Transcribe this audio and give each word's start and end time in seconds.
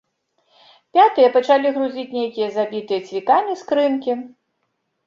Пятыя 0.99 1.29
пачалі 1.35 1.67
грузіць 1.77 2.09
нейкія 2.17 2.47
забітыя 2.57 2.99
цвікамі 3.13 3.61
скрынкі. 3.65 4.23